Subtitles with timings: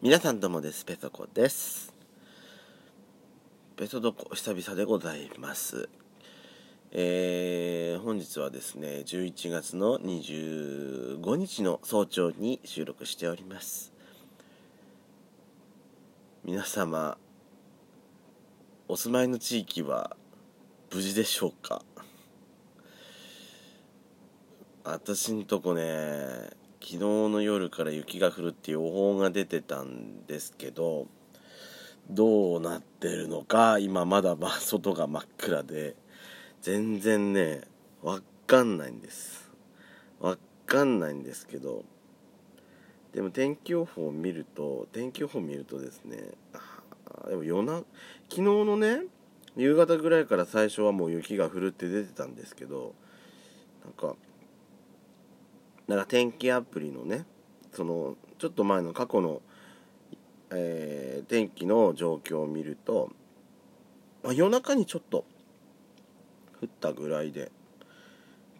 [0.00, 0.84] 皆さんどうもです。
[0.84, 1.92] ペソコです。
[3.74, 5.88] ペソドコ久々でございます。
[6.92, 13.92] えー、本日はですね11月の25日の早朝に収録しております。
[16.44, 17.18] 皆様
[18.86, 20.16] お住まいの地域は
[20.94, 21.82] 無事でしょうか？
[24.84, 31.06] 私んとこね昨日の夜から雪が降るっていう予報が出てたんですけど
[32.08, 35.96] どうなってるのか今まだま 外が真っ暗で
[36.62, 37.62] 全然ね
[38.02, 39.50] わかんないんです。
[40.20, 41.84] わかんないんですけど
[43.12, 46.32] でも天気予報を見ると天気予報を見るとですね
[47.28, 47.78] でも夜な
[48.28, 49.02] 昨日のね
[49.56, 52.94] 夕方ぐらいから最初はもう雪が降るって出てたんですけど
[53.84, 54.16] なんか
[55.88, 57.24] なんか天気アプリのね
[57.72, 59.40] そのちょっと前の過去の、
[60.50, 63.10] えー、天気の状況を見ると、
[64.22, 65.24] まあ、夜中にちょっと
[66.62, 67.50] 降ったぐらいで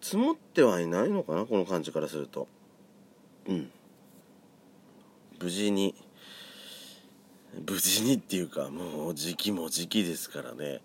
[0.00, 2.46] 積もってはいないのかなこの感じからすると。
[3.48, 3.70] うん。
[5.40, 5.94] 無事に
[7.66, 10.82] 無事にっていうかもう時期も時期ですからね。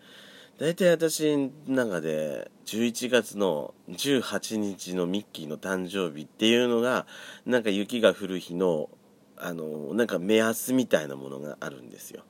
[0.59, 7.07] 大体私の中で11月の18日のミッキーの誕生日っていうのが
[7.45, 8.89] なんか雪が降る日の
[9.37, 12.23] あのなんか目安みたいなものがあるんですよ。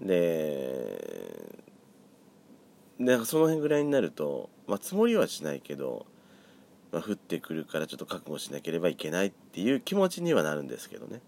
[0.00, 1.58] で
[3.00, 6.06] でその辺ぐらいになると、まあ、積もりはしないけど、
[6.92, 11.20] まあ、降ってくるからちょっと覚悟しなければいけないっていう気持ちにはなるんですけどね。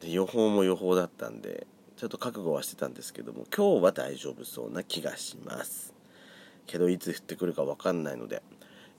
[0.00, 1.68] で予報も予報だったんで
[1.98, 5.92] ちょっと覚悟はしてたんですけども今日は大丈夫そうな気がします。
[6.68, 8.40] けどいつ降ってくるか分かんないので、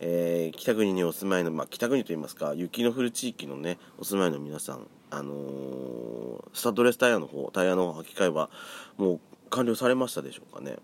[0.01, 8.49] えー、北国にお住まいの、まあ、北国といいますか雪の降る地域のねお住まいの皆さんあのー、スタッドレスタイヤの方タイヤの履き替えは
[8.97, 10.75] もう完了されましたでしょうかね。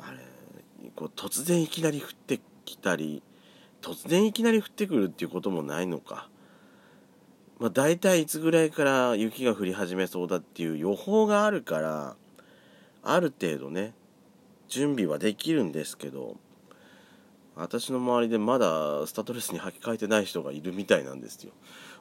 [0.00, 0.18] あれ
[0.94, 3.22] こう突然いきなり降ってきたり
[3.80, 6.28] 突然いきなり降ってくるっていうこともないのか。
[7.60, 12.16] まあ、大体いつぐらいから雪が降り始めそうだっていう予報があるから
[13.02, 13.92] ある程度ね
[14.68, 16.36] 準備はできるんですけど
[17.56, 21.52] 私の周りでまだスタッドレスに履き替えてない人がいるみたいなんですよ。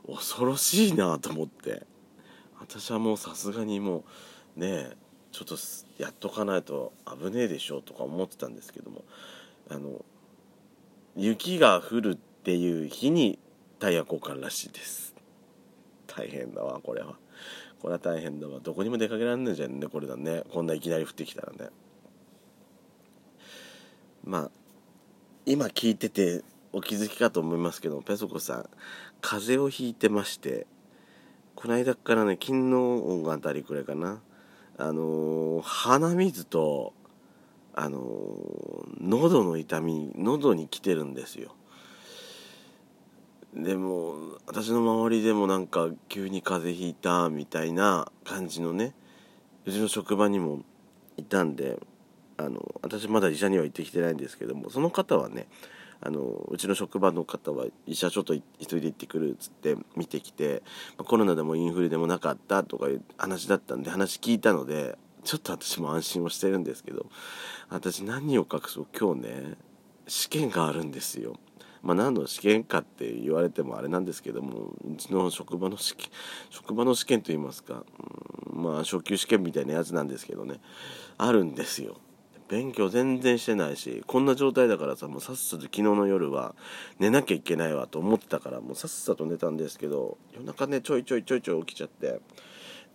[0.08, 1.86] 恐ろしいなと思って。
[2.60, 4.06] 私はもうさすがにも
[4.56, 4.98] うねえ
[5.32, 5.56] ちょっと
[5.98, 9.04] やっとかないと危ねえでしょうとか思ってたんですけども
[9.70, 10.06] あの
[11.18, 13.40] 雪が降るっていう日に
[13.80, 15.19] タイヤ交換らしいです。
[16.20, 17.16] 大変だわこれは。
[17.82, 18.60] これは大変だわ。
[18.60, 20.44] どこにも出かけられないじゃんねこれだね。
[20.52, 21.70] こんないきなり降ってきたらね。
[24.26, 24.52] まあ
[25.46, 26.44] 今聞いてて
[26.74, 28.70] お気づきかと思いますけどペソコさん
[29.22, 30.68] 風邪をひいてまして
[31.56, 34.22] この間からね昨日あたりくらいかな。
[34.78, 36.94] あのー、鼻水と
[37.74, 41.56] あのー、喉の痛み喉に来てるんですよ。
[43.54, 48.94] でも私の周りでもなんか急に風邪ひいたみたいな感じのね
[49.66, 50.64] うちの職場にも
[51.18, 51.80] いたんで
[52.38, 55.48] あの私まだ医者には行ってきてないんですけどもその方はね
[56.02, 60.64] あのうちの職場の方は医者ちょっと急いで行ってくるっつって見てきて
[60.98, 67.08] コロナでもインフルでもなかったとかいう話だったんで話聞いたのでちょっと私も安心をしてるんですけど
[67.70, 69.58] 私何を隠そう今日ね
[70.08, 71.36] 試験があるんですよ。
[71.82, 76.10] まあ、何の試験かって言われてもあれなんですけどもうちの職場の試験
[76.50, 77.84] 職場の試験といいますか、
[78.54, 80.60] うん、まあ初級試験みたいなやつなんですけどね
[81.18, 81.98] あるんですよ。
[82.48, 86.56] 勉強全然してないしこんな状態だからさもうさっさと昨日の夜は
[86.98, 92.22] 寝なきゃいけないわと思ってたからもうさっさと寝たんですけど夜中ねちょいちょいちょいちょい起きちゃって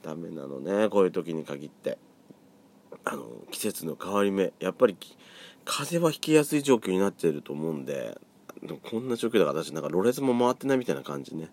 [0.02, 1.98] ダメなのねこういう時に限って。
[3.04, 4.96] あの季節の変わり目やっぱり
[5.64, 8.18] 風邪はひきやすい状況になってると思うんで
[8.82, 11.48] こんな状況だから私なんかろれつも回ってないみたいな感じね。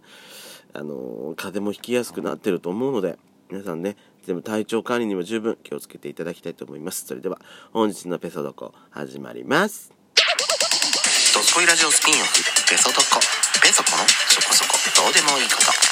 [0.73, 3.19] あの風邪もひきやすくなってると思うので
[3.49, 7.05] 皆さんねでも体調管理にも十分気をつけていただきたいと思います。
[7.05, 7.39] それでは
[7.73, 9.91] 本日のペソドコ始まります。
[11.33, 13.19] ドスコイラジオスピンオフペソドコ。
[13.61, 13.97] ペソコの
[14.29, 15.03] そこそこ。
[15.03, 15.90] どうでもいいこと。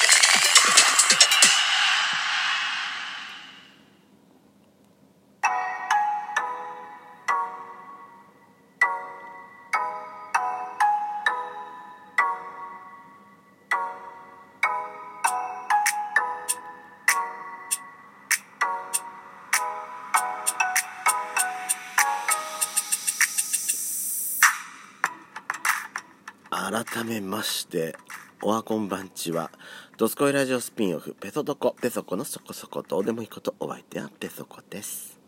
[26.52, 27.96] 改めまして
[28.42, 29.52] おはこんばんちは。
[29.98, 35.20] ドスコイラジオスピンオフ、ペソドコ、ペソコのそこそこどうでもいいこと、お相手はペソコです。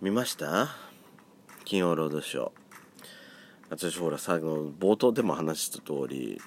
[0.00, 0.68] 見ました？
[1.64, 2.50] 金曜ロードショー。
[3.70, 6.40] 私ほら最後の冒頭でも話した通り、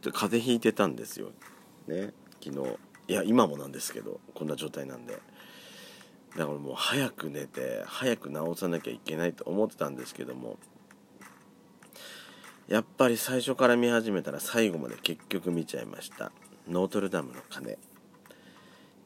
[0.00, 1.32] 風邪ひいてたんですよ。
[1.86, 2.78] ね、昨日。
[3.08, 5.20] いや、今もなんですけど、こんな状態なんで。
[6.38, 10.56] だからもう早く寝て、早く治さなきゃいけないと思ってたんですけども、
[12.68, 16.32] やっぱり最初から見始めたら最後まで結局見ちゃいました。
[16.68, 17.76] ノートルダムの鐘。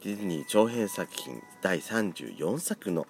[0.01, 3.05] ディズニー長編作品第34作の、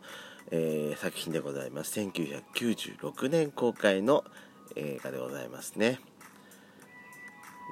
[0.50, 2.00] えー、作品でございます。
[2.00, 4.24] 1996年公開の
[4.76, 6.00] 映画でございますね。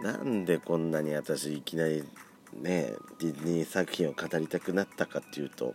[0.03, 2.03] なんでこんなに私いきなり
[2.53, 5.74] ねディズニー作品を語りたくなったかっていうと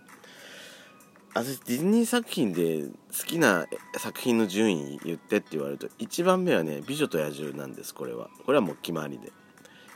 [1.34, 8.28] 私ディズニー作品で好きな作品の順位言ってって言われると1番目はね「美女と野獣」なんですこれは。
[8.44, 9.32] これはもう決まりで。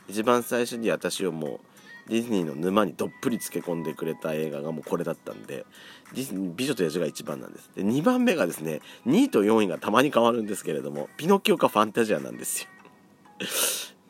[0.07, 1.59] 一番最初に私をも
[2.07, 5.65] うディズニーの沼にどっぷりつけ込んでくれた映画がもうこれだったんで
[6.13, 7.69] ディズニー美女と野獣が1番なんです。
[7.75, 12.69] で2番目がですね2位と4位がたまに変わるんですけれどもピノキオかファンタジアなんですよ。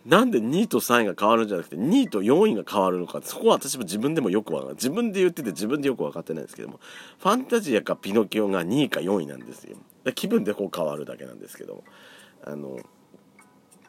[0.07, 3.19] なんで2位と3位が変わるんじゃなくて2位と4位が変わるのか。
[3.21, 6.79] そこは私も自分でもよくわかる自分で言ってて自分でよく分かってないんですけども
[7.19, 9.75] ファンタジアかピノキオが2位か4位なんですよ。
[10.15, 11.83] 気分でこう変わるだけなんですけども。
[12.45, 12.79] あの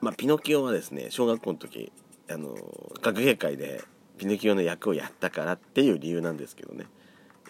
[0.00, 1.92] まあピノキオはですね小学校の時
[2.28, 2.56] あの
[3.00, 3.84] 学芸会で
[4.16, 6.86] ピノキオの役をやったからっていう理由なんですけどね。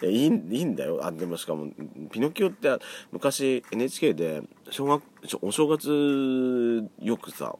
[0.03, 0.99] いいいいいんだよ。
[1.03, 1.71] あでもしかも
[2.11, 2.77] ピノキオって
[3.11, 5.03] 昔 NHK で小学
[5.41, 7.55] お正月よくさ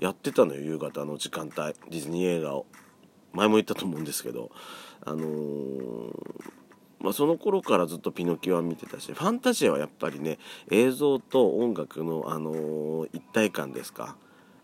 [0.00, 1.54] やってたのよ夕方の時間帯。
[1.54, 2.66] ディズニー映画を。
[3.32, 4.50] 前も言ったと思うんですけど。
[5.04, 6.12] あのー、
[7.00, 10.38] まあ、その頃からずっとピノキオは見てたしファンタジアはやっぱりね
[10.70, 14.16] 映像と音楽の、あのー、一体感ですか。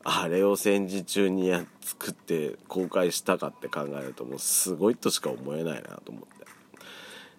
[0.03, 6.47] あれを戦時中にや作って公開したかって考えるともうすごいとしか思えないなと思って。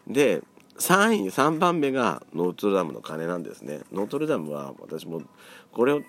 [0.08, 0.44] で
[0.78, 3.82] 3位3番目がノートルダムの鐘なんですね。
[3.92, 5.24] ノートルダムは私も
[5.72, 6.02] これを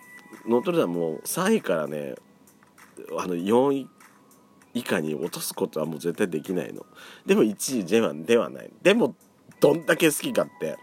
[0.47, 2.15] ノートルダムも3位からね
[3.19, 3.89] あの4位
[4.75, 6.87] 以下に落とすことはもう絶対できないの。
[7.27, 8.71] でも1位ではではない。
[8.83, 9.15] でも
[9.61, 10.79] どんだけ好きかって。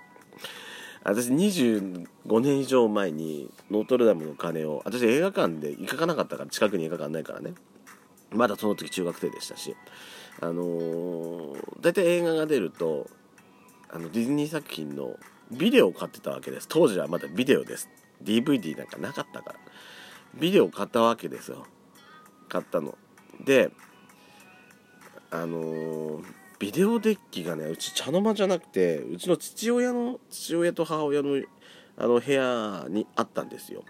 [1.03, 2.05] 私25
[2.41, 7.53] 年以上前にノートルダムの鐘を私映画館で行かなかったから近くに映画館ないからね。
[8.31, 9.75] まだその時中学生でしたし。
[10.41, 13.09] あのー、大体映画が出ると
[13.89, 15.17] あのディズニー作品の
[15.51, 16.67] ビデオを買ってたわけです。
[16.67, 17.89] 当時はまだビデオです。
[18.23, 19.59] DVD なんかなかったから。
[20.35, 21.65] ビデオ買ったわけですよ。
[22.47, 22.97] 買ったの。
[23.43, 23.71] で
[25.31, 26.23] あのー、
[26.57, 31.41] ビデオデッキがねうち茶の間じゃなくてうちの父親の父親と母親の
[31.97, 33.83] あの部屋にあったんですよ。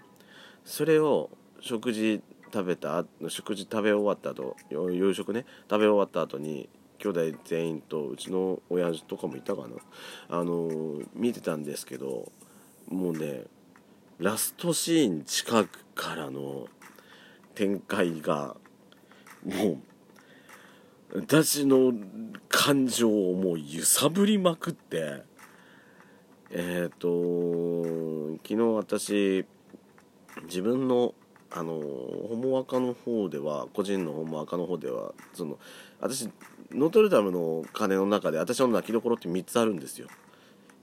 [0.64, 1.30] それを
[1.60, 2.22] 食事
[2.52, 5.46] 食べた食事食べ終わった後夕食ね。
[5.70, 6.68] 食べ終わった後に
[6.98, 9.68] 兄弟全員とうちの親父とかもいたかな。
[10.28, 12.30] あの、見てたんですけど
[12.88, 13.44] もうね
[14.20, 16.68] ラストシーン近くからの
[17.54, 18.54] 展開が
[19.42, 19.78] も
[21.14, 21.94] う私の
[22.50, 25.22] 感情をもう揺さぶりまくって
[26.50, 29.46] えっ、ー、と昨日私
[30.44, 31.14] 自分の
[31.50, 35.58] あのホモアカの方では個人のホモアカの方ではその
[35.98, 36.28] 私
[36.72, 40.08] ノートルダムの鐘の中で私の泣きどころって3つあるんですよ。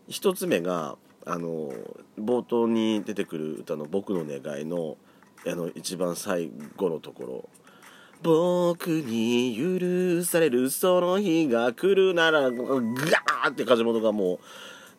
[0.09, 0.97] 1つ目が
[1.27, 1.73] あの
[2.17, 4.97] 冒頭に出てくる歌の「僕の願いの」
[5.45, 7.49] あの一番最後のところ
[8.23, 14.39] 「僕に許されるその日が来るなら」ガーって梶本がも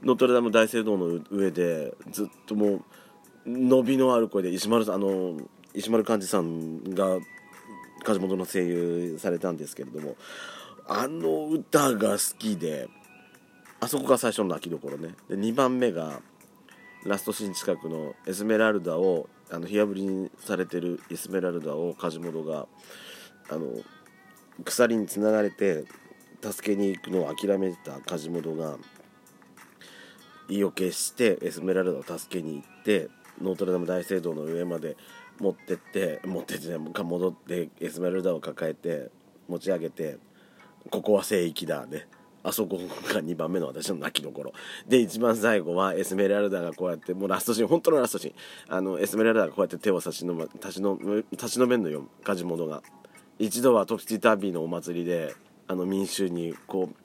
[0.02, 2.82] うノートルダム大聖堂の上でずっともう
[3.46, 5.38] 伸びのある声で石丸さんあの
[5.74, 7.18] 石丸幹二さんが
[8.04, 10.16] 梶本の声優されたんですけれども
[10.86, 12.88] あの歌が好きで
[13.80, 15.14] あそこが最初の泣きどころね。
[15.28, 16.20] で2番目が
[17.04, 22.66] ラストシーン近くのエスメラルダをあの火あぶりにされてるエスメラルダを梶本が
[23.48, 23.66] あの
[24.64, 25.84] 鎖につながれて
[26.42, 28.76] 助けに行くのを諦めてた梶本が
[30.48, 33.08] 意を決してエスメラルダを助けに行って
[33.40, 34.96] ノートルダム大聖堂の上まで
[35.38, 39.10] 持ってって持ってって戻ってエスメラルダを抱えて
[39.48, 40.18] 持ち上げて
[40.90, 42.06] ここは聖域だね。
[42.42, 44.52] あそこが2番目の私の泣きどころ。
[44.86, 48.34] で一番最後はエスメラルダがこうやってもうラストシーン本当のラストシーン。
[48.68, 50.98] あのエスメラルダがこうやって手を差しの、ま、立ちの
[51.30, 52.82] 立ちのめんのよ梶本が。
[53.38, 55.34] 一度はトプチタービーのお祭りで
[55.68, 56.96] あの民衆にこう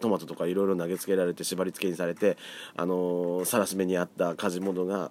[0.00, 2.38] トマトとかいろいろ投げつけられて縛り付けにされて
[2.76, 5.10] あのー、さらし目にあった梶本が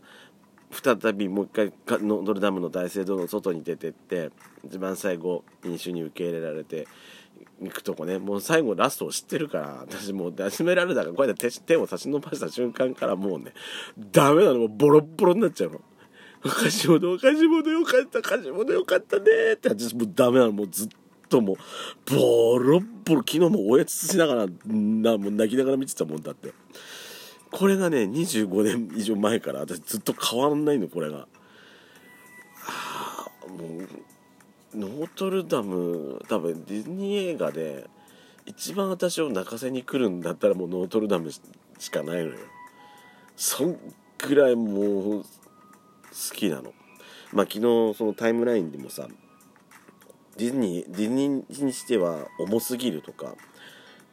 [0.72, 4.32] 再びもう一回ノートルダムの大聖堂の外に出てって
[4.66, 6.88] 一番最後飲酒に受け入れられて
[7.62, 13.54] 行くとこねもう最後ラストを知ってるから私もうエスメラルダがこうやって手手を差し伸ばした瞬間からもうね
[14.12, 15.82] ダメなのもうボロボロになっちゃうの。
[16.48, 20.90] 貸物貸物よかった貸物よかったねって私もうダメなのもうずっ
[21.28, 21.56] ともう
[22.06, 26.54] ボロボロ昨日もおやつしながらなもう泣きながら見てたもんだって
[27.52, 31.28] これがね25年以上前から私ずっと変わんないのこれがは
[32.68, 33.88] あもう
[34.76, 37.90] ノートルダム多分ディズニー映画で
[38.46, 41.42] 一番私を泣かせに来るんだったらもうノートルダムし
[41.90, 42.38] かないのよ。
[43.36, 43.78] そん
[44.18, 45.26] ぐらいもう好
[46.34, 46.74] きなの。
[47.32, 47.60] まあ昨日
[47.98, 49.08] そのタイムラインでもさ
[50.38, 53.36] ディズニーディズニーにしては重すぎるとか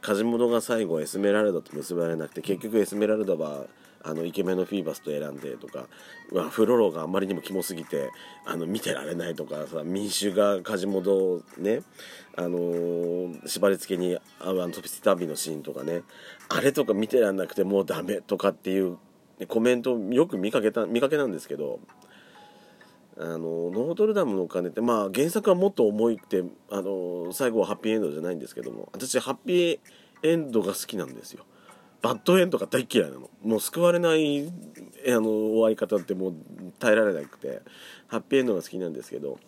[0.03, 3.67] カジモドが最後エスメラルダと結ばれなくて結局エスメラルダは
[4.05, 5.87] あのイケメンのフィーバスと選んでとか
[6.51, 8.11] フロロがあんまりにもキモすぎて
[8.45, 11.83] あの見てられないとかさ民衆がカジモドをね
[12.37, 16.03] あのー縛り付けにあのトピスタービーのシーンとかね
[16.49, 18.99] あれとか見てらんなくてもうダメとかっていう
[19.39, 21.79] ねコメントよく見かけた見かけなんですけど
[23.19, 23.39] あの
[23.71, 29.79] ノートルダムの鐘ってまあ原作はもっと重いってあの最後はハッピーエンドじゃないんですけども私ハッピー
[30.23, 31.45] エンドが好きなんですよ
[32.01, 34.51] バッドエンドが大嫌いなのもう救われないあ
[35.09, 36.35] の終わり方ってもう
[36.79, 37.61] 耐えられなくて
[38.09, 39.39] ハッピーエンドが好きなんですけど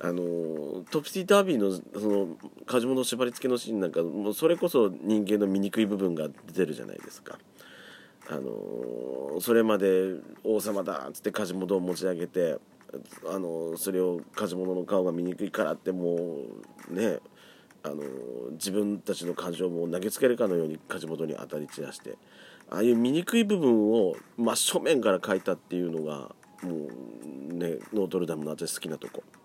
[0.00, 2.28] あのトプシー・ダービーのその
[2.66, 7.38] カジモの縛り付けのシーンなんかもうそれこそ人間の醜い部分が出てるじゃないですか。
[8.28, 10.14] あのそれまで
[10.44, 12.58] 王様だっつってカジモドを持ち上げて
[13.28, 16.36] あのそれをカジモドの顔が見にくいからっても
[16.90, 17.18] うね
[17.82, 18.02] あの
[18.52, 22.16] 自分たちの感情も投げつけるかのように梶本に当たり散らして
[22.70, 26.88] ああいう醜い部分を真正面から描いたっていうのがも
[27.50, 29.22] うねノートルダムの私好きなとこ。